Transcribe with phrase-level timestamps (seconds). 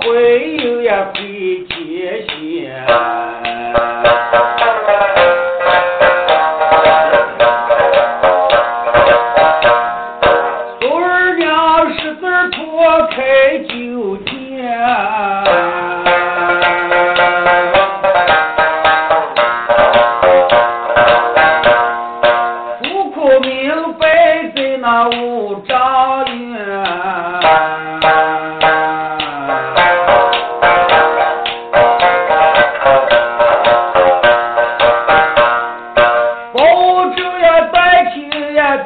[0.00, 2.84] 会有呀飞天线。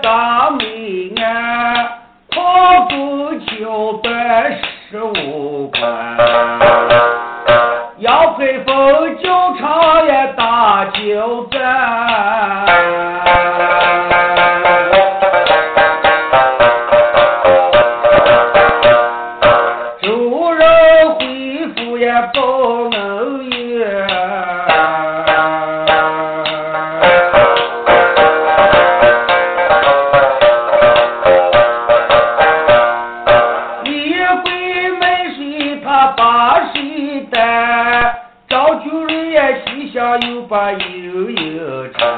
[0.02, 1.88] 大美安，
[2.30, 4.59] 矿工交代
[4.91, 5.80] 十五块，
[7.99, 11.57] 杨培峰教场呀，大交战，
[20.02, 20.63] 周人
[21.15, 21.23] 恢
[21.74, 22.98] 复呀，不能
[39.99, 40.79] 也西厢又把悠
[41.30, 42.09] 悠缠。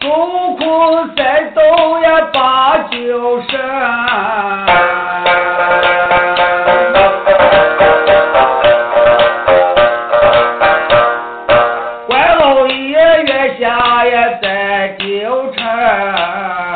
[0.00, 3.58] 孙悟空山东呀把酒山，
[12.06, 16.67] 关老爷月下呀在纠缠。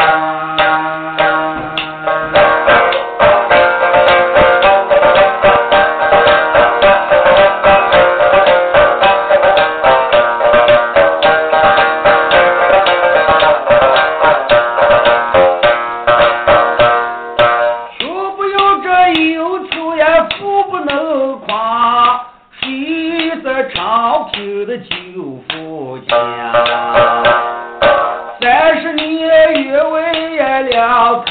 [24.62, 24.86] 我的舅
[25.48, 26.14] 父家，
[28.40, 29.10] 三十年
[29.66, 30.36] 也未
[30.70, 31.26] 两口。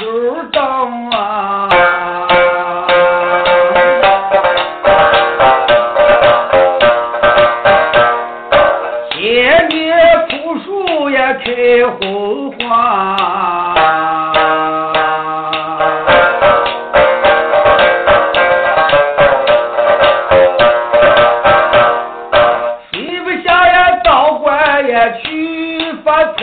[26.04, 26.40] 发财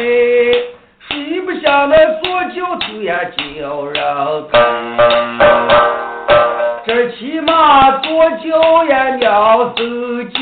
[1.09, 3.95] 谁不想来做酒徒呀叫人
[4.53, 5.39] 疼
[6.87, 9.83] 这起码多久呀要走
[10.33, 10.41] 酒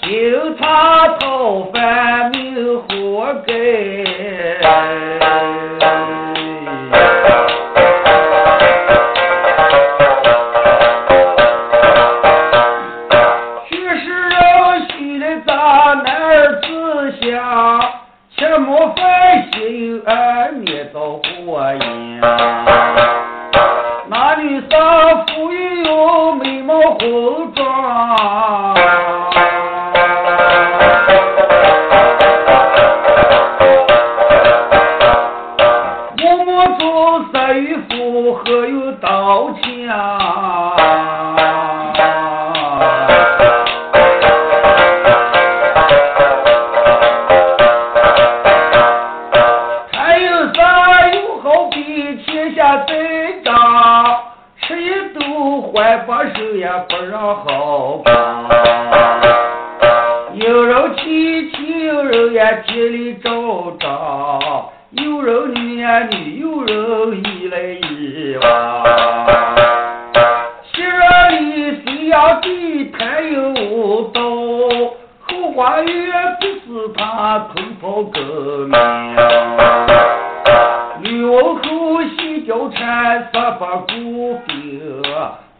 [0.00, 4.01] 行茶讨饭命活该。
[19.52, 21.80] 心有爱，面带火焰。
[24.08, 24.70] 那女生
[25.28, 27.60] 富又哟，眉毛红妆。
[36.24, 39.62] 我们做三与佛，何用刀枪？
[56.56, 58.12] 也不让好过
[60.34, 63.30] 有人气妻有人也尽力找
[63.80, 69.26] 昭有人女呀女有人依来依往。
[70.72, 74.20] 昔日里谁要地贪有刀
[75.20, 78.78] 后花园不是他偷跑革命
[81.02, 84.38] 女王后兮貂蝉发发鼓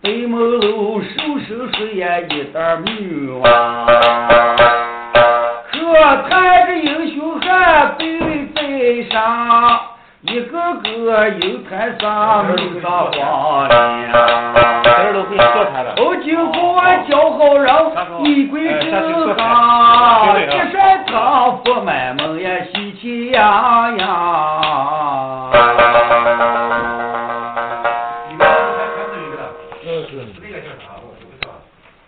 [0.02, 2.90] 北门楼收拾水呀，一点没
[3.24, 3.86] 有啊。
[5.70, 5.78] 可
[6.28, 8.02] 叹这英雄汉背
[8.52, 8.60] 在
[9.08, 9.80] 上，
[10.22, 12.50] 一个个又摊上没
[12.82, 13.72] 啥光亮。
[15.98, 17.70] 我就把我叫好人，
[18.24, 24.61] 一跪正堂，一扇堂佛满门呀，喜气洋洋。